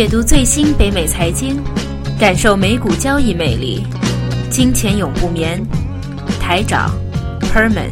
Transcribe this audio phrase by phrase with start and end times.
[0.00, 1.62] 解读最新北美财经，
[2.18, 3.84] 感受美股交易魅力。
[4.50, 5.62] 金钱永不眠，
[6.40, 6.88] 台长
[7.52, 7.90] Herman。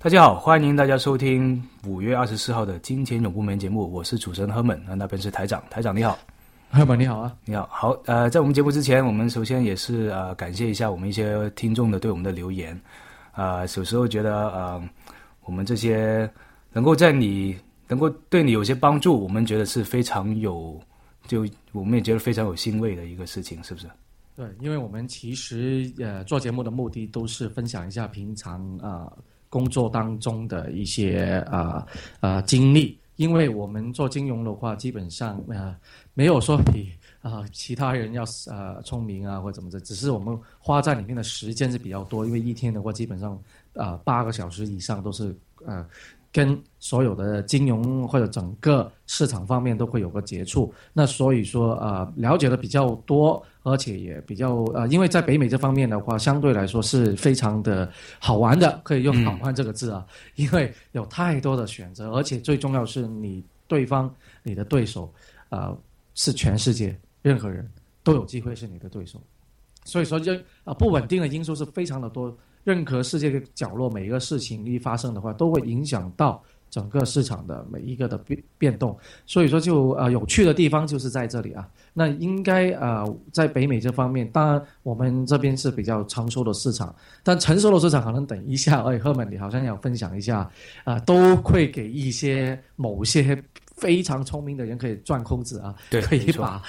[0.00, 6.18] 大家好，欢迎大家收听五月二十四号的《金钱永不眠》节目，我是主持人 Herman，那那边是台长，台长你好
[6.72, 12.76] ，Herman 你好啊，你好，好，呃，在我们节目之前，我们首先也是呃感谢一下我们一些听众的对我们的留言，
[13.30, 14.82] 啊，有时候觉得呃
[15.44, 16.28] 我们这些。
[16.76, 17.56] 能够在你
[17.88, 20.78] 能够对你有些帮助，我们觉得是非常有，
[21.26, 23.86] 就我们也觉得非常有欣慰的一个事情，是不是？
[24.34, 29.10] 对，因为我们其实呃做节目的目的都是分享一下平常啊
[29.48, 31.86] 工作当中的一些啊
[32.20, 35.74] 啊经历，因为我们做金融的话，基本上呃
[36.12, 43.40] 没有说比啊其他人要呃聪明啊或怎么着，只是我们花在里面的时间是比较多，因为一天的话基本上
[43.72, 45.88] 啊八个小时以上都是呃。
[46.36, 60.06] 跟所有的金融或者整个市场方面都会有个接触，那所以说呃，了解的比较多，而且也比较呃，因为在北美这方面的话，相对来说是非常的好玩的，可以用“好玩”这个字啊，
[60.36, 65.10] 因为有太多的选择，而且最重要是你对方你的对手
[65.48, 65.74] 啊，
[66.14, 67.66] 是全世界任何人
[68.04, 69.18] 都有机会是你的对手，
[69.86, 72.36] 所以说这啊不稳定的因素是非常的多。
[72.66, 78.98] 任何世界的角落，每一个事情一发生的话，都会影响到整个市场的每一个的变变动。
[79.24, 81.68] 所以说，就呃有趣的地方就是在这里啊。
[81.94, 90.50] 那应该呃在北美这方面，当然我们这边是比较成熟的市场，但成熟的市场可能等一下，哎，赫本你好像要分享一下
[90.82, 93.40] 啊，都会给一些某些。
[93.76, 96.62] 非常聪明的人可以赚空子啊，对，可以把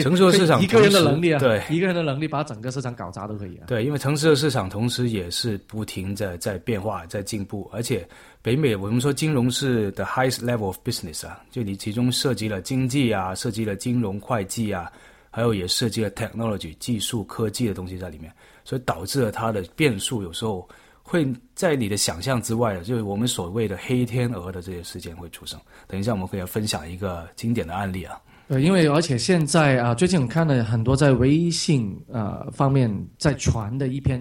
[0.00, 3.66] 成熟的市场 一个人的能力啊，对，一个人的能力把整个市场搞砸都可以啊。
[3.66, 8.08] 对，因为城市的市场同时也是不停的在变化、在进步，而且
[8.40, 14.90] 北美我们说金融是 the highest level of business 啊，就你其中涉及了经济啊，涉及了金融会计啊，
[15.30, 18.32] 还有也涉及了 technology 技术科技的东西在里面，
[18.64, 20.66] 所以导致了它的变数有时候。
[21.02, 25.60] 会在你的想象之外的，就是我们所谓的黑天鹅的这些事件会出生。
[25.86, 28.20] 等一下，我们可以分享一个经典的案例啊。
[28.48, 34.20] 对，因为而且现在啊，最近我看了很多在微信呃方面在传的一篇。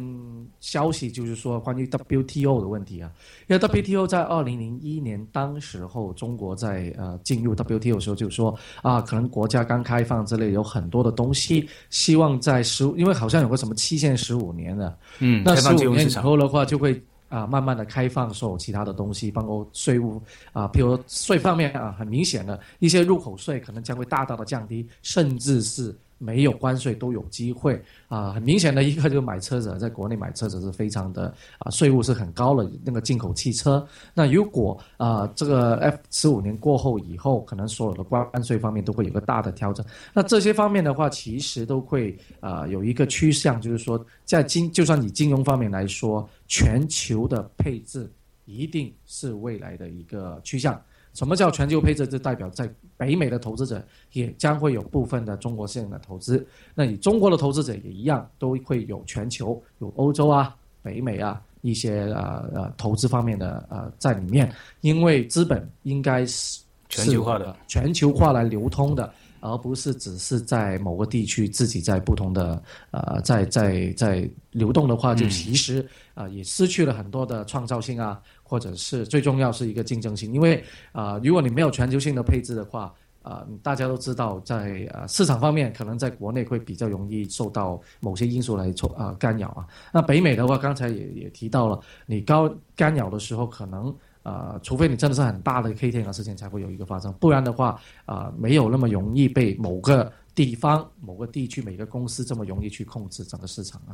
[0.59, 3.11] 消息就是说，关于 WTO 的问题啊，
[3.47, 20.21] 因为 WTO 在二零零一年当时候，中国在呃进入 WTO 的时候，就是说啊，可能国家刚开放之类，有很多的东西，希望在十五，因为好像有个什么期限十五年的，嗯，那十五年以后的话，就会啊慢慢的开放所有其他的东西，包括税务
[20.51, 25.97] 啊，譬如税方面啊，很明显的一些入口税可能将会大大的降低，甚至是。
[26.19, 28.31] 没有关税都有机会啊！
[28.33, 32.69] 很明显的一个就是买车子，在国内买车子是非常的啊，税务是很高的。
[32.83, 39.83] 那个进口汽车，那如果啊这个 F 十五年过后以后，可能所有的关税方面都会有个大的调整。
[40.13, 48.11] 那这些方面的话，其实都会啊有一个趋向，就是说在金，就算以金融方面来说，全球的配置
[48.45, 50.79] 一定是未来的一个趋向。
[51.13, 52.05] 什么叫全球配置？
[52.05, 52.69] 就代表在
[52.99, 56.45] 北美的投资者也将会有部分的中国性的投资。
[56.75, 64.53] 那你中国的投资者也一样，都会有全球、有欧洲啊、北美啊一些呃呃投资方面的呃在里面。
[64.81, 66.59] 因为资本应该是
[66.89, 69.09] 全球化的、全球化来流通的，
[69.39, 72.61] 而不是只是在某个地区自己在不同的
[72.91, 78.21] 呃在在在流动的话，就其实啊也失去了很多的创造性啊。
[78.49, 89.67] 或者是最重要是一个竞争性，因为啊，如果你没有全球性的配置的话，啊，大家都知道，在啊市场方面，可能在国内会比较容易受到某些因素来冲啊干扰啊。
[89.93, 103.93] 那北美的话，刚才也也提到了，你高干扰的时候，可能啊，除非你真的是很大的 K 天鹅事件才会有一个发生，不然的话啊，没有那么容易被某个地方、某个地区、每个公司这么容易去控制整个市场啊。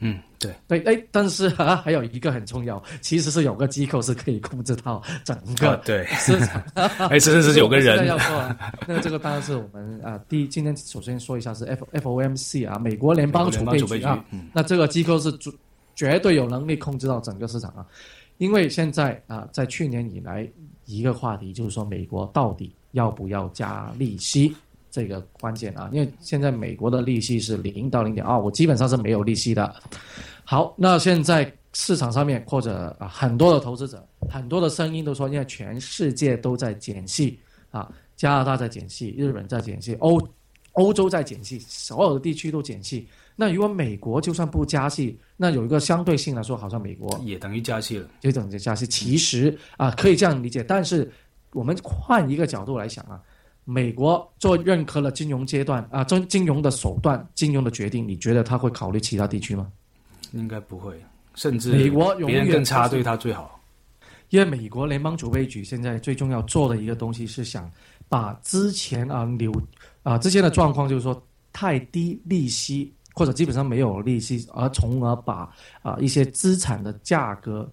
[0.00, 0.52] 嗯，对。
[0.66, 6.04] 对，哎，但是啊，还有一个很重要，其实是有个机构是可以控制到整个对。
[6.06, 6.62] 市场，
[7.08, 8.06] 哎，甚至是有个人。
[8.06, 8.56] 要说，
[8.86, 15.50] 那这个当然是我们啊，第一，今天首先说一下是 F F O M C 啊，美国联邦储备局啊，那这个机构是绝
[15.94, 17.84] 绝对有能力控制到整个市场啊，
[18.38, 20.48] 因为现在啊，在去年以来
[20.84, 24.54] 一个话题就是说，美国到底要不要加利息？
[24.90, 29.74] 这个关键啊，因为现在美国的利息是零到零点二我，基本上是没有利息的。
[30.44, 37.38] 好，那现在市场上面或者啊很多的投资者，很多的声音都说，因为全世界都在减息
[37.70, 40.20] 啊，加拿大在减息，日本在减息，欧
[40.72, 43.06] 欧洲在减息，所有的地区都减息。
[43.36, 48.86] 那如果美国就算不加息，那有一个相对性来说，好像美国也等于加息了，就等于加息。
[48.86, 50.64] 其实啊，可以这样理解。
[50.64, 51.08] 但是
[51.52, 53.20] 我们换一个角度来想啊，
[53.70, 59.70] 美国做认可了金融阶段啊，金金融的手段、金融的决定，你觉得他会考虑其他地区吗？
[60.32, 60.98] 应该不会，
[61.34, 63.60] 甚至美国永远别人更差，对他最好。
[64.30, 67.70] 因为美国联邦储备局现在最重要做的一个东西是想
[68.08, 69.52] 把之前啊流
[70.02, 71.22] 啊之前的状况，就是说
[71.52, 72.90] 太低利息。
[73.14, 77.68] 或者基本上没有利息，而从而把啊一些资产的价格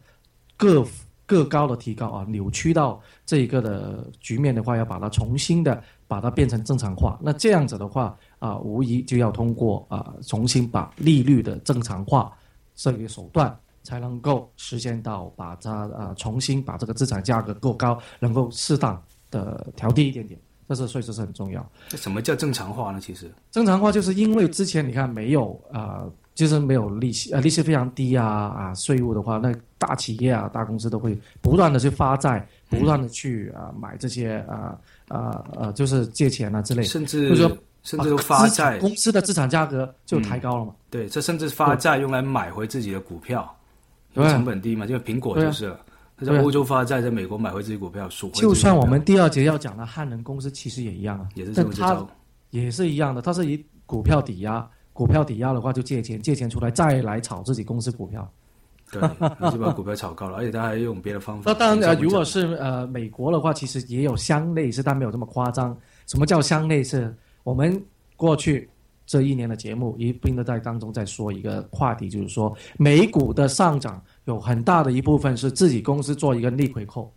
[0.57, 0.83] 各
[1.25, 7.19] 各高的提高啊，扭曲到这一个的局面的话，要把它重新的把它变成正常化。
[7.22, 12.31] 那这样子的话啊，无疑就要通过啊重新把利率的正常化
[12.75, 19.01] 这个手段，才能够实现到把它啊重新把这个资产价格过高，能够适当
[19.31, 20.39] 的调低一点点。
[20.68, 21.63] 这是所以这是很重要。
[21.89, 23.00] 这什么叫正常化呢？
[23.00, 26.04] 其实正常化就是因为之前你看没有啊，
[26.36, 34.78] 就是没有利息，呃，利息非常低啊啊，税务的话，那大企业啊、大公司都会不断的去发债，不断的去啊买这些啊
[35.08, 40.76] 啊呃，就是借钱啊之类的，甚至就是说甚至都发债，公司的资产价格就抬高了嘛。
[40.90, 43.50] 对，这甚至发债用来买回自己的股票，
[44.14, 45.80] 因为成本低嘛，因为苹果就是了。
[46.18, 48.36] 他在欧洲发债，在美国买回自己股票，赎回。
[48.36, 52.08] 就算我们第二节要讲的汉能公司，其实也一样啊，也是这么招，
[52.52, 53.22] 也是一样的。
[53.22, 58.31] 它是以股票抵押，股票抵押的话就借钱，借钱出来再来炒自己公司股票。
[58.92, 59.01] 对，
[59.51, 61.51] 就把股票炒高了，而且他还用别的方法。
[61.51, 65.77] 那当然，如果是呃美国的话，其实也有相类似，但没有这么夸张。
[66.07, 67.13] 什么叫相类似？
[67.44, 67.83] 我们
[68.15, 68.69] 过去。
[69.07, 77.13] 这一年的节目一并的在当中在说一个话题，就是说美股的上涨有很大的一部分是自己公司做一个逆回扣，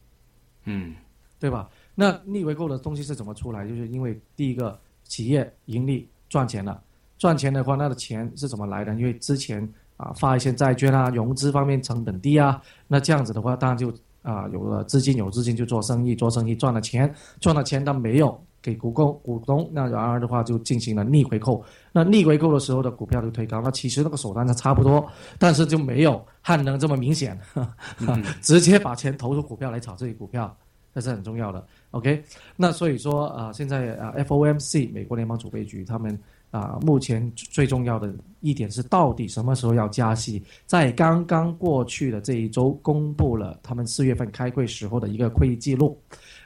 [0.65, 0.95] 嗯，
[1.41, 1.67] 对吧？
[1.95, 3.67] 那逆回购的东西是怎么出来？
[3.67, 6.79] 就是因为第一个企业盈利赚钱了，
[7.19, 8.95] 赚钱的话，那的钱是怎么来的？
[8.95, 9.63] 因为之前
[9.97, 13.93] 啊发一些债券啊，融资方面成本低啊，那这样子的话，当然就
[14.23, 18.41] 啊有了资金，有资金就做生意，做生意赚了钱，赚了钱但没有。
[18.61, 21.65] 给股东股东，那然而的话就进行了逆回购。
[21.93, 23.63] 那逆回购的时候的股票就推高。
[23.63, 25.07] 那其实那个手段是差不多，
[25.39, 27.39] 但是就没有汉能这么明显，
[28.43, 30.55] 直接把钱投入股票来炒这些股票，
[30.93, 31.65] 这是很重要的。
[31.93, 32.23] OK，
[32.57, 36.19] 那所以说啊，现在啊，FOMC 美国联邦储备局他们
[36.51, 40.43] 啊，目前最重要的一点是到底什么时候要加息？
[40.65, 46.01] 在刚刚过去的这一周公布了他们四月份开会时候的一个会议记录。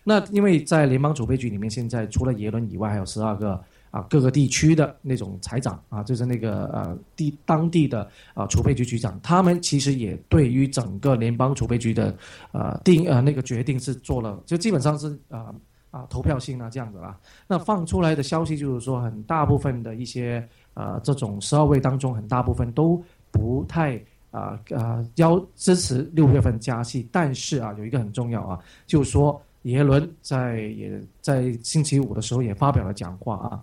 [0.04, 3.62] 那因为在联邦储备局里面，现在除了耶伦以外，还有十二个
[3.92, 12.12] 啊各个地区的那种财长啊，就是那个呃地当地的啊储备局局长，他们其实也对于整个联邦储备局的
[12.50, 15.54] 呃定呃那个决定是做了，就基本上是啊
[15.92, 17.16] 啊投票性啊这样子啦。
[17.46, 20.44] 那放出来的消息就是说，很大部分的一些
[20.74, 23.00] 呃这种十二位当中，很大部分都
[23.30, 23.96] 不太
[24.32, 28.58] 啊啊要支持六月份加息，但是啊有一个很重要啊，
[28.88, 29.40] 就是说。
[29.66, 33.62] 耶伦在也在星期五的时候也发表了讲话啊，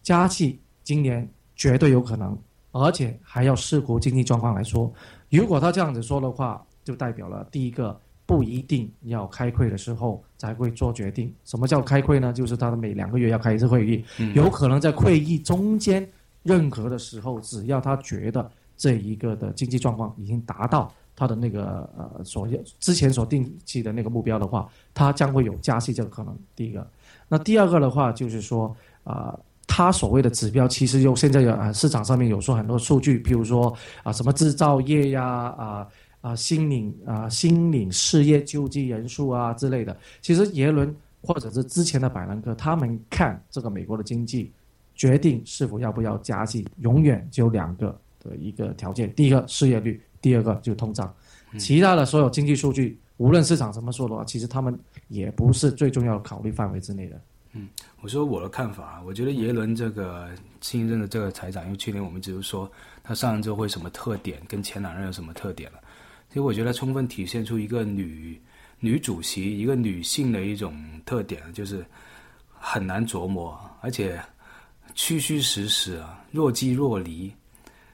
[0.00, 2.38] 加息今年绝对有可能，
[2.70, 4.88] 而且还要视乎经济状况来说。
[5.28, 8.00] 如果他这样子说的话，就代表了第一个
[8.30, 11.34] 不一定要开会的时候才会做决定。
[11.44, 12.32] 什么叫开会呢？
[12.32, 14.04] 就是他的每两个月要开一次会议，
[14.34, 16.08] 有可能在会议中间
[16.44, 20.92] 任何的时候，只要他觉得这一个的经济状况已经达到。
[21.16, 26.34] 他的那个呃所之前所定期的那个目标的话，他将会有加息这个可能。
[26.56, 26.86] 第一个，
[27.28, 35.22] 那第二个的话就是说啊，他所谓的指标其实有现在有啊市场上面有说很多数据，比如说啊什么制造业呀
[35.58, 35.86] 啊
[36.20, 39.96] 啊新领啊新领失业救济人数啊之类的。
[40.20, 44.52] 其实耶伦或者是之前的百兰克他们看这个美国的经济，
[44.94, 50.00] 决定是否要不要加息，永远只有两个的一个条件：第一个失业率。
[50.22, 51.10] 第二个就是通胀，
[51.58, 57.20] 其他的所有经济数据，无论市场怎么说的话，其实他们也不是最重要的考虑范围之内的。
[57.54, 57.66] 嗯，
[58.02, 60.28] 我说我的看法，我觉得耶伦这个
[60.60, 62.70] 新任的这个财长，因为去年我们只是说
[63.02, 65.78] 他上任之后会什么特点，跟前两任有什么特点了。
[66.30, 68.40] 其实我觉得充分体现出一个女
[68.78, 71.84] 女主席一个女性的一种特点，就是
[72.48, 74.18] 很难琢磨，而且
[74.94, 77.30] 虚虚实实啊，若即若离。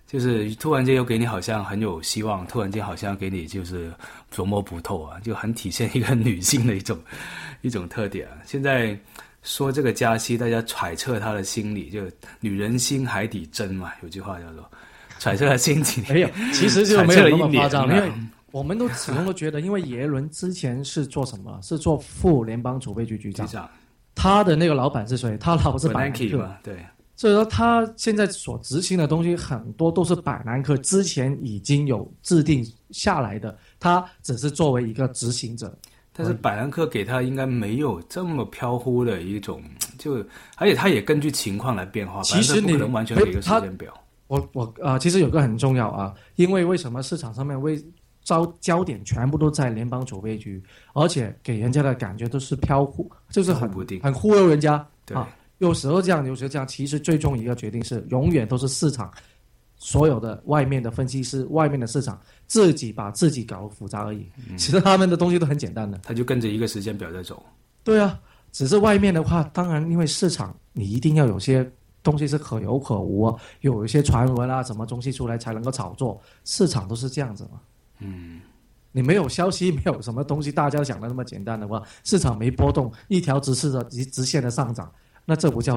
[0.07, 3.93] 就是突然间又给你好像很有希望，突然间好像给你就是
[4.33, 6.97] 琢磨不透啊，就很体现一个女性的一种
[7.63, 8.29] 一种特点。
[8.45, 8.97] 现在
[9.43, 14.71] 说这个加息，大家揣测她的心理，就女人心海底针嘛，有句话叫做
[15.19, 16.05] 揣测她心情。
[16.09, 18.11] 没有，其实就没有那么夸张，因为
[18.51, 21.59] 我们都始终都觉得，因为耶伦之前是做什么？
[21.63, 23.69] 是做副联邦储备局局长，
[24.15, 25.37] 他的那个老板是谁？
[25.39, 26.57] 他老是板克嘛？
[26.63, 26.79] 对。
[27.19, 35.75] 所以说，他现在所执行的东西很多都是百兰克之前已经有制定下来的，他只是作为一个执行者。
[36.13, 39.63] 但是百兰克给他应该没有这么飘忽的一种，
[39.99, 40.17] 就
[40.57, 42.23] 而且他也根据情况来变化。
[42.23, 43.93] 其实你不能完全给一个时间表。
[44.27, 47.83] 我我啊，其实有个很重要啊，因为为什么市场上面为
[48.23, 50.63] 焦焦点全部都在联邦储备局，
[50.95, 53.71] 而且给人家的感觉都是飘忽，就是很
[54.03, 54.75] 很忽悠人家
[55.13, 55.29] 啊。
[55.59, 59.11] 有时候这样，有时候这样，其实最终一个决定是永远都是市场
[59.77, 62.21] 所有的外面的分析师、外面的市场。
[62.49, 64.25] 自己把自己搞复杂而已，
[64.57, 65.99] 其实他们的东西都很简单的。
[66.05, 67.45] 他就跟着一个时间表在走。
[67.83, 68.17] 对啊，
[68.53, 71.69] 只是外面的话，当然因为市场，你一定要有些
[72.07, 76.21] 东西是可有可无，有一些传闻啊，什么东西出来才能够炒作。
[76.45, 77.61] 市场都是这样子嘛。
[77.99, 78.41] 嗯，
[78.93, 84.89] 你没有消息，没有什么东西，大家想的那么简单的话，市场没波动，一条直视的直直线的上涨，
[85.25, 85.77] 那这不叫。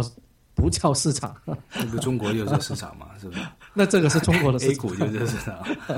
[0.56, 3.40] 不叫市场，那不中国就是市场嘛， 是不是？
[3.74, 5.58] 那这个是中国的 A 股就是市场，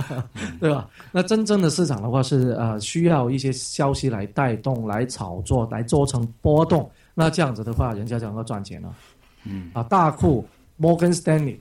[0.61, 0.87] 对吧？
[1.11, 6.87] 那真正的市场的话是呃需要一些消息来带动、来炒作、来做成波动。
[7.15, 8.93] 那这样子的话，人家才能够赚钱了。
[9.45, 10.47] 嗯啊，大库、
[10.79, 11.57] Morgan Stanley、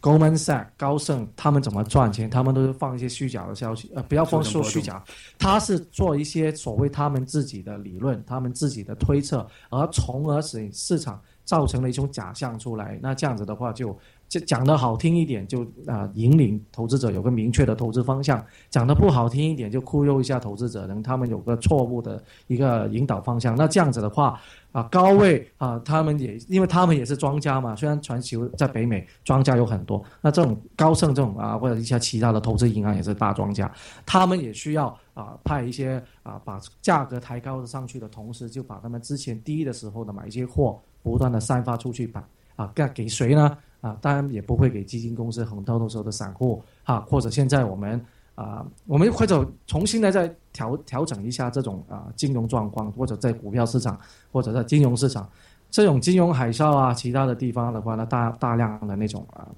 [0.00, 2.28] Goldman Sachs、高盛，他们怎么赚钱？
[2.28, 5.02] 他们都是放一些虚假的消息，呃，不要放说虚假，
[5.38, 11.20] 他是做一些所谓他们自己的理论、他们自己的推测，而从而使市场。
[11.44, 13.98] 造成了一种假象出来，那这样子的话，就
[14.32, 18.38] 讲讲的好听一点，就啊引领投资者有个明确的投资方向；
[18.70, 23.54] 讲的不好听一点，就忽悠一下投资者，让他们有个错误的一个引导方向。
[23.54, 24.40] 那这样子的话，
[24.72, 33.70] 啊高位啊，他们也因为他们也是庄家嘛，虽然全球在北美庄家有很多，那这种高盛这种啊，或者一些其他的投资银行也是大庄家，
[34.06, 40.80] 他们也需要啊派一些啊把价格抬高的上去的同时，就把他们之前低的时候的买一些货。
[41.04, 42.24] 不断的散发出去把，
[42.54, 43.58] 啊，给给谁呢？
[43.82, 48.00] 啊，当然也不会给基金公司很多时候的散户啊，或者现在我们
[48.36, 53.98] 啊，我们或者重新的再调调整一下这种啊金融状况，或者在股票市场
[54.30, 55.28] 或者在金融市场
[55.68, 59.48] 这种金融海啸啊，其他的地方的话呢，大大量的那种啊，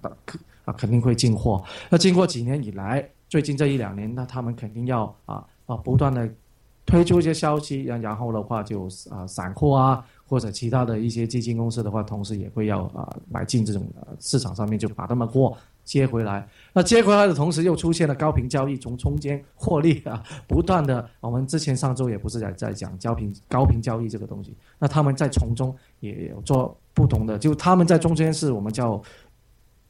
[0.64, 1.62] 啊肯定会进货。
[1.90, 6.26] 那经过几年以来，最近这一两年，那他们肯定要啊啊不断的
[6.86, 10.04] 推出一些消息，然然后的话就啊散户啊。
[10.26, 13.86] 或者其他的一些基金公司的话，同时也会要啊买进这种
[14.20, 16.48] 市场上面，就把他们货接回来。
[16.72, 21.08] 那接回来的同时，又出现了高频交易，从中间获利啊，不断的。
[21.20, 24.56] 我们之前上周也不是在在讲高频高频交易这个东西。
[24.78, 29.00] 那他们在从中也有做不同的，就他们在中间是我们叫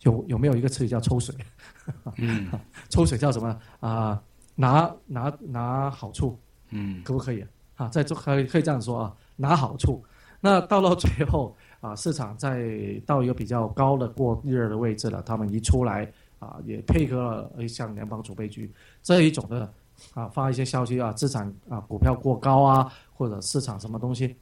[0.01, 1.35] 有有没有一个词语叫抽水？
[2.19, 2.49] 嗯，
[2.89, 4.21] 抽水叫什么啊？
[4.57, 6.39] 拿拿拿好处，
[6.71, 7.45] 嗯，可不可以
[7.77, 7.89] 啊？
[7.89, 10.05] 在做可以可以这样说啊，拿好处。
[10.45, 12.69] 那到了最后啊，市场在
[13.07, 16.07] 到一个比较高的过热的位置了，他们一出来
[16.39, 17.17] 啊，也配合
[17.57, 18.71] 了像联邦储备局
[19.03, 19.73] 这一种的
[20.13, 24.37] 啊，发一些消息啊，资产啊，股票过高啊，或者市场什么东西，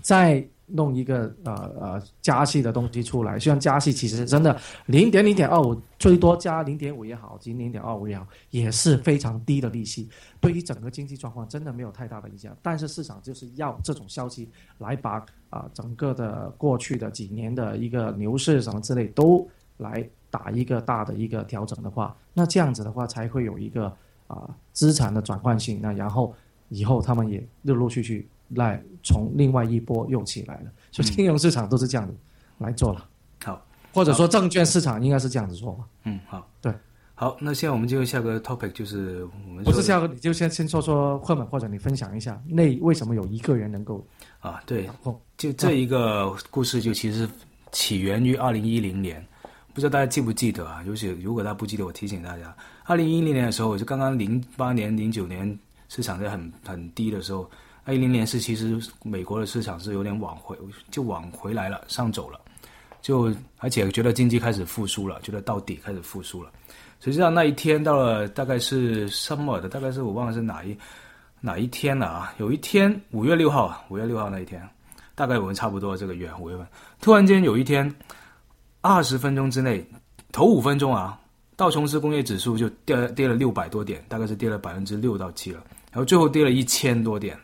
[0.00, 0.46] 再。
[0.70, 10.10] 弄一个呃呃加息的东西出来，虽然加息其实真的零点零点二五，最多加零点五也好，及零点二五也好，也是非常低的利息，
[10.42, 12.54] 对于整个经济状况真的没有太大的影响。
[12.60, 23.90] 但是市场就是要这种消息来把啊整个的过去的几年的一个牛市什么之类都来打一个大的一个调整的话，那这样子的话才会有一个
[24.26, 25.80] 啊资产的转换性。
[25.80, 26.34] 那然后
[26.68, 28.28] 以后他们也陆陆续续。
[28.50, 32.14] 来从另外一波又起来了，所以金融市场都是这样子
[32.58, 33.06] 来做了。
[33.44, 33.62] 好，
[33.92, 35.84] 或者说证券市场应该是这样子做吧。
[36.04, 36.72] 嗯，好，对，
[37.14, 44.06] 好，那现在我们就下个 topic，就是我们不是下个，你就先先说说赫本，或者你分享一下，那为什么有一个人能够
[44.40, 44.62] 啊？
[44.64, 44.88] 对，
[45.36, 47.28] 就这一个故事就其实
[47.70, 49.24] 起源于二零一零年，
[49.74, 50.82] 不知道大家记不记得啊？
[50.86, 57.48] 尤其如果大家不记得，我提醒大家，二零一零年的时候，我就刚刚零八年、零九年市场在很很低的时候。
[57.92, 60.56] 一零年是其实美国的市场是有点往回，
[60.90, 62.40] 就往回来了，上走了，
[63.00, 66.50] 就而且觉得经济开始复苏了，觉得到底开始复苏了。
[67.00, 70.76] 实际上那一天到了大概是 summer 的，大概是我忘了是哪一
[71.40, 72.34] 哪一天了啊？
[72.38, 74.68] 有一天五月六号啊，五月六号那一天，
[75.14, 76.66] 大概我们差不多这个月五月份，
[77.00, 77.90] 突然间有一天
[78.80, 79.82] 二十分钟之内，
[80.32, 81.18] 头五分钟啊，
[81.56, 87.38] 道琼斯工业指数就跌跌了六百多点，大概是跌了百分之六到七了，然后最后跌了一千多点。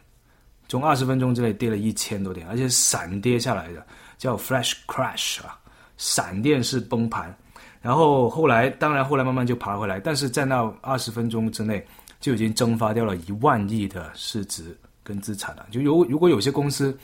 [0.69, 3.85] 从二十分钟之内跌了一千多点，而且闪跌下来的，
[4.19, 5.59] 叫 flash crash 啊，
[5.97, 7.35] 闪电式崩盘。
[7.81, 11.87] 然后后来，当然后来慢慢就爬回来，但是在那二十分钟之内
[12.19, 15.67] 就已经蒸发掉了一万亿的市值跟资产了。
[15.71, 16.97] 就有如果有些公司，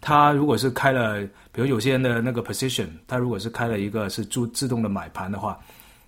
[0.00, 1.20] 他如果是开了，
[1.50, 5.58] 比如有些人的那个 position，他如果是开了一个是自自动的买盘的话，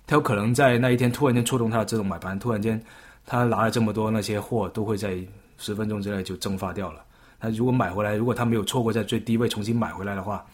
[0.07, 2.81] 他有可能在那一天突然间触动他的自动买盘，突然间
[3.25, 5.17] 他拿了这么多那些货都会在
[5.61, 7.05] 十分钟之内就蒸发掉了。
[7.39, 10.45] 那如果买回来，如果他没有错过在最低位重新买回来的话，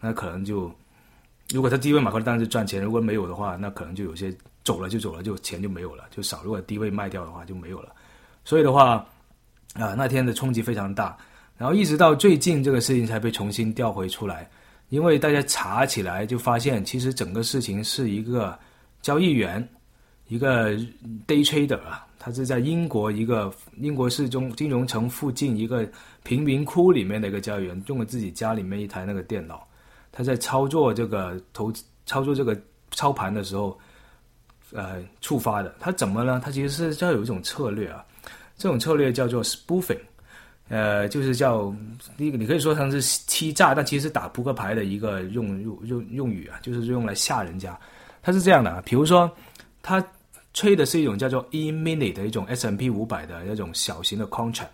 [0.00, 0.70] 那可能就
[1.50, 6.42] 如果他低位买回来当然是赚钱，如果没有的话，那可能就有些走了就走了，就钱就没有了，就少。
[6.42, 7.92] 如果低位卖掉的话就没有了。
[8.44, 9.06] 所以的话
[9.74, 11.16] 啊，那天的冲击非常大。
[11.56, 14.50] 然后一直到最近这个事情才被重新调回出来，
[14.88, 18.58] 因为大家查起来就发现，其实整个事情是一个
[19.02, 19.66] 交易员，
[20.28, 20.72] 一个
[21.26, 25.86] day trader 啊，他是在英国一个英国市中金融城附近一个
[26.22, 29.66] 贫民窟里面的一个交易员，用了自己家里面一台那个电脑，
[30.10, 31.72] 他在操作这个投
[32.06, 32.58] 操作这个
[32.90, 33.78] 操盘的时候，
[34.72, 35.74] 呃，触发的。
[35.78, 36.40] 他怎么呢？
[36.42, 38.04] 他其实是要有一种策略啊，
[38.56, 40.00] 这种策略叫做 spoofing。
[40.70, 41.74] 呃，就是叫
[42.16, 47.78] 你，你可以说它是欺诈，但其实打扑克牌的一个用用用用语啊，就是用来吓人家。
[48.22, 49.30] 他是这样的啊，比如说，
[49.82, 50.02] 他
[50.54, 54.68] 吹的是一种叫做 E mini 的一种 S M P 五百的那种小型的 contract，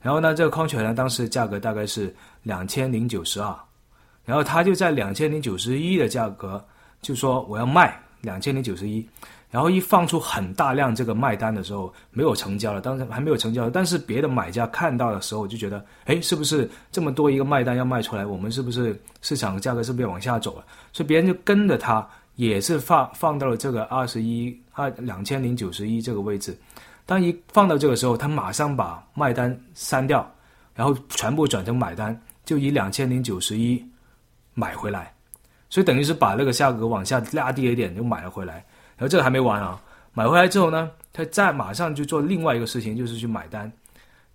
[0.00, 3.54] 然后呢，这个 contract 呢，当时价格大概是两千零九十二，
[4.24, 6.64] 然后他就在两千零九十一的价格
[7.02, 9.06] 就说我要卖两千零九十一。
[9.52, 20.64] 然后一放出很大量这个卖单的时候，没有成交了，当时还没有成交，但是别的买家看到的时候就觉得，哎，是不是这么多一个卖单要卖出来，我们是不是市场价格是不是往下走了？
[20.92, 26.56] 所以别人就跟着他，也是放放到了这个二十一二两千零九十一这个位置。
[27.06, 30.28] 当一放到这个时候，他马上把卖单删掉，
[30.74, 33.84] 然后全部转成买单，就以两千零九十一
[34.54, 35.12] 买回来，
[35.68, 38.64] 所以等于是把那个价格往下拉低一点，就买了回来。
[38.96, 39.80] 然后这个还没完啊！
[40.12, 43.70] 买回来之后呢，他再马上就做另外一个事情，就是去买单，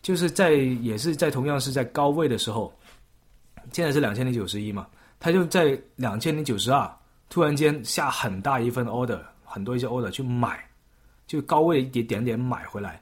[0.02, 2.74] 就是在也是在同样是在高位的时候，
[3.72, 4.88] 现在是两千零九十一嘛，
[5.20, 6.90] 他就在两千零九十二
[7.30, 9.20] 突然间下很大一份 order，
[9.56, 10.60] 很多一些 order 去买，
[11.26, 13.00] 就高位一点点点买回来，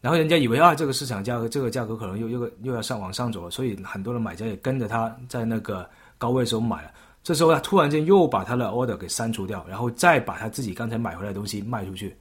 [0.00, 6.90] 然后人家以为啊这个市场价格这个价格可能又又又要上往上走了，所以很多的买家也跟着他在那个高位的时候买了。
[7.22, 12.16] 这时候他突然间又把他的 order 给删除掉，然后再把他自己刚才买回来的东西卖出去，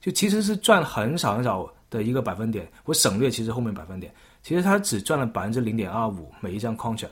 [0.00, 2.68] 就其实是赚很少很少的一个百分点。
[2.84, 4.12] 我省略其实后面百分点，
[4.42, 7.10] 其实他只赚了百分之零点二五每一张 contract，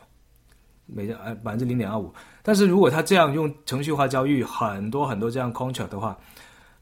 [0.86, 2.12] 每张呃百分之零点二五。
[2.48, 6.16] 但是如果他这样用程序化交易很多很多这样 contract 的话，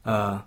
[0.03, 0.41] 呃，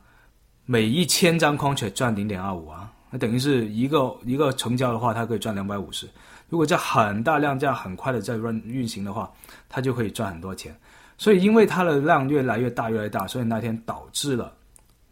[0.65, 6.09] 每一千张 contract 赚零点二五啊，那等于是一个一个成交的话，他可以赚两百五十。
[6.49, 9.31] 如果这很大量这样很快的在运运行的话，
[9.69, 10.75] 它就可以赚很多钱。
[11.19, 14.51] 所以因为它的量越来越大越来越大，所以那天导致了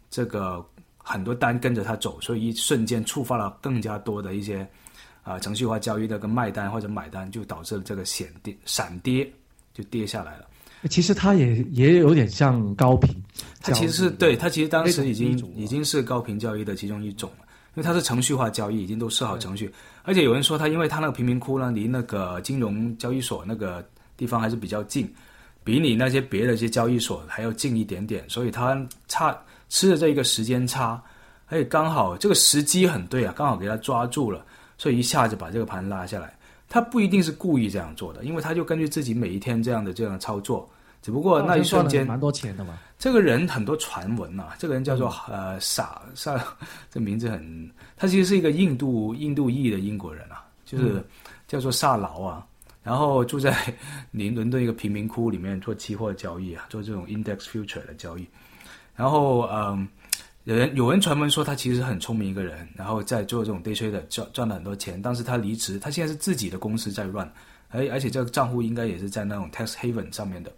[0.09, 0.65] 这个
[0.97, 4.67] 很多单跟着它走，所以一瞬间触发了更加多的一些
[5.21, 9.31] 啊程序化交易的跟卖单或者买单，就导致了这个闪跌闪跌
[9.79, 10.45] 就跌下来了。
[10.89, 13.15] 其实它也也有点像高频，
[13.61, 17.45] 它其实是对它其实当时已经已经是高频交易的其中一种了。
[17.75, 19.71] 因为它是程序化交易，已经都设好程序，
[20.03, 23.87] 而且有人说它，因为它那个贫民窟呢，离那个金融交易所那个
[24.17, 25.07] 地方还是比较近，
[25.63, 28.75] 比你那些别的一些交易所还要近一点点，所以它
[29.07, 29.37] 差
[29.69, 31.01] 吃的这一个时间差，
[31.45, 34.43] 而且刚好这个时机很对啊，刚好给它抓住了，
[34.77, 36.35] 所以一下子把这个盘拉下来。
[36.69, 40.69] 他不一定是故意这样做的，因为他就根据自己每一天这样的这样操作。
[41.01, 42.77] 只不过那一瞬间蛮多钱的嘛。
[42.97, 46.37] 这个人很多传闻呐，这个人叫做呃萨萨，
[46.91, 51.01] 这名字很，他其实是一个印度印度裔的英国人啊，就是
[51.47, 52.45] 叫做萨劳啊，
[52.83, 53.55] 然后住在
[54.11, 58.27] 伦伦敦一个贫民窟里面做期货交易啊，做这种 index future 的交易，
[58.93, 59.87] 然后嗯，
[60.49, 67.31] 有人有人传闻说他其实很聪明一个人，然后在做这种 day trade 的赚赚了很多钱，但是他离职，他现在是自己的公司在 run，
[67.69, 70.51] 而而且这个账户应该也是在那种 tax haven 上面的。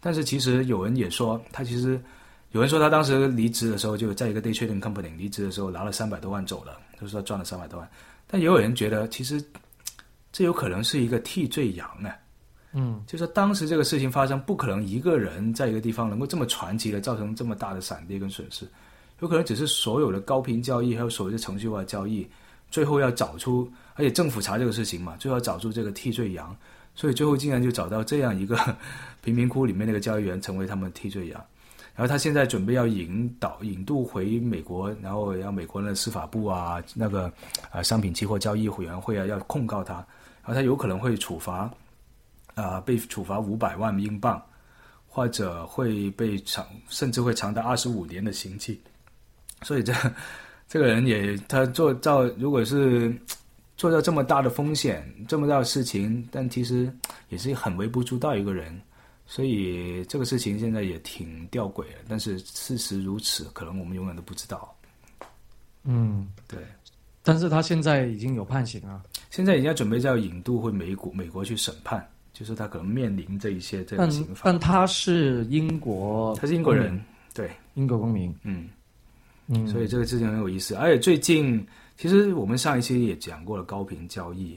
[0.00, 1.90] 但是其实有人也说，他其实
[2.50, 7.88] 有人说他当时离职的时候就在一个 day trading company 离职的时候拿了三百多万走了，就说赚了三百多万。
[8.26, 9.40] 但也有人觉得，其实
[10.32, 12.10] 这有可能是一个替罪羊呢。
[12.72, 18.66] 嗯，就说当时这个事情发生，不可能一个人在一个地方能够这么传奇的造成这么大的闪跌跟损失，
[19.20, 22.28] 有可能只是所有的高频交易还有所谓的程序化交易，
[22.70, 26.54] 最后要找出，而且政府查这个事情嘛，最后要找出这个替罪羊。
[26.92, 28.58] 所以最后竟然就找到这样一个
[29.22, 31.40] 贫民窟里面那个交易员成为他们替罪羊，
[31.94, 37.32] 然后他现在准备要引导引渡回美国，然后要美国的司法部啊那个
[37.70, 41.70] 啊商品期货交易委员会啊要控告他，然后他有可能会处罚
[42.54, 44.42] 啊被处罚五百万英镑，
[45.06, 48.78] 或者会被长甚至会长达二十五年的刑期，
[49.62, 49.92] 所以这
[50.68, 53.14] 这个人也他做到如果是。
[53.80, 56.92] 做到这么大的风险，这么大的事情，但其实
[57.30, 58.78] 也是很微不足道一个人，
[59.24, 62.04] 所以这个事情现在也挺吊诡的。
[62.06, 64.76] 但是事实如此，可能我们永远都不知道。
[65.84, 66.58] 嗯，对。
[67.22, 74.42] 但是他现在已经有判刑啊，现在人家准备在引渡回美国，美国去审判，就是他可能面临这一些这个但刑罚。
[74.44, 78.68] 但他是英国，他是英国人，对，英国公民，嗯。
[79.52, 84.56] 嗯，所以这个事情很有意思，而且最近其实我们上一期也讲过了高频交易，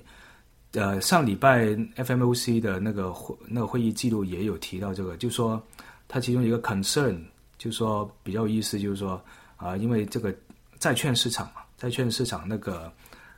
[0.74, 5.60] 呃，上礼拜 FMOC 的那个会那个会议记录也有提到这个，就说
[6.08, 7.18] 它其中一个 concern，
[7.58, 9.20] 就说比较有意思，就是说
[9.58, 10.32] 啊、因为这个
[10.78, 12.92] 债券市场嘛，债券市场那个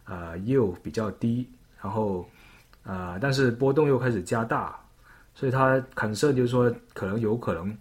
[0.04, 1.48] 呃 yield 比较低，
[1.82, 2.28] 然后
[2.84, 4.78] 呃，但是波动又开始加大，
[5.34, 7.78] 所以它 concern 就是说可能有可能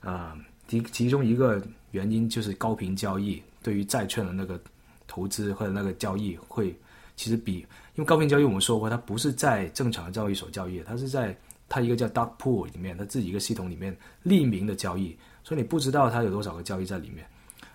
[0.00, 4.60] 啊，其、其中一个原因就是高频交易对于债券的那个
[5.06, 6.74] 投资或者那个交易会，
[7.16, 7.58] 其实比
[7.94, 11.36] 因为高频交易我们说过，它不是在正常的交易所交易，它是在
[11.68, 17.26] 它一个叫 dark pool 里面，它自己一个系统里面匿名的交易，所以你不知道它有多少个交易在里面。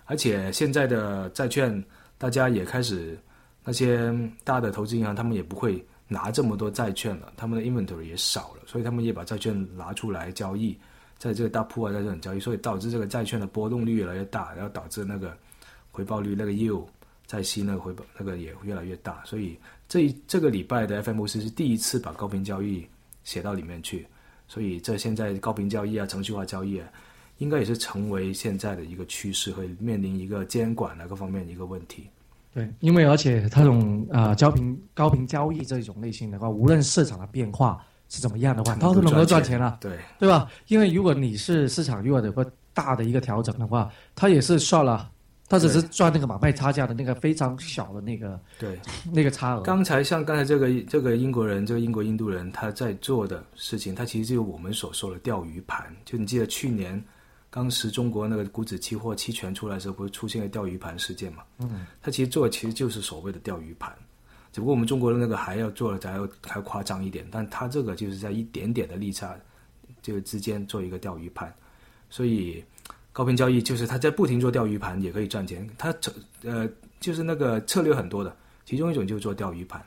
[0.04, 1.82] 而且现在的债券，
[2.16, 3.18] 大家也开始
[3.64, 10.76] 那些大的投资银行，他们也不会拿这么多债券了，他们的 inventory 也少了，所以他们也把债券拿出来交易。
[11.18, 15.36] 在这个大铺啊，在这种交易，所以导致这个债券的波动率越来越大，然后导致那个
[15.90, 16.88] 回报率那个又
[17.26, 19.22] 在息那个回报那个也越来越大。
[19.24, 22.86] 所以这一这个礼拜的 FMOC 是第一次把高频交易
[23.24, 24.06] 写到里面去，
[24.46, 26.88] 所以这现在高频交易啊、程序化交易啊，
[27.38, 32.08] 应该也是成为现在的一个趋势，会面临一个监管啊各方面的一个问题。
[32.54, 40.50] 对，因为而且它这种啊、呃高频高频交易这种类型的话，无论市场的变化是怎么样的话，他都能够赚钱了，对对吧？
[40.66, 45.10] 因为如果你是市场如果有个大的一个调整的话，他也是算了，
[45.48, 48.78] 他只是赚那个买卖差价的那个非常小的那个对。
[49.12, 49.62] 那个差额。
[49.62, 55.84] 刚才像刚才这个这个英国人，这个英国印度人他在做的事情，他其实就是我们所说的钓鱼盘。
[56.04, 57.02] 就你记得去年
[57.50, 61.42] 当时中国那个股指期货期权出来的时候，不是出现了钓鱼盘事件嘛？
[61.58, 63.90] 嗯，他其实做的其实就是所谓的钓鱼盘，
[64.58, 69.36] 只不过我们中国的那个还要做的还要还要夸张一点，但他这个就是在一点点的利差
[70.02, 71.54] 这个之间做一个钓鱼盘，
[72.10, 72.64] 所以
[73.12, 75.94] 高频交易就是他在不停做钓鱼盘也可以赚钱，他
[76.42, 76.68] 呃
[76.98, 79.80] 就是那个策略很多的，其中一种就是做钓鱼盘。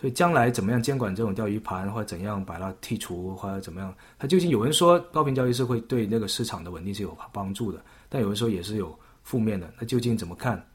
[0.00, 9.70] 所以将来怎么样监管这种钓鱼盘，或者怎样把它剔除，或者怎么样，它究竟有人说高频交易是会对那个市场的稳定是有帮助的，但有人说也是有负面的。
[9.78, 10.66] 那究竟怎么看？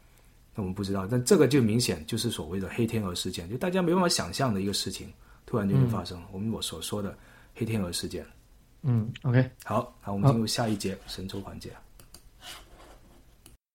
[0.56, 1.08] 那我们不知道。
[1.08, 5.12] 但这个就明显就是所谓的黑天鹅事件，就大家没办法想象的一个事情，
[5.46, 6.22] 突然就会发生。
[6.32, 7.18] 我们我所说的
[7.56, 8.26] 黑天鹅事件。
[8.82, 9.50] 嗯，OK。
[9.64, 11.72] 好，那，我们进入下一节神州环节。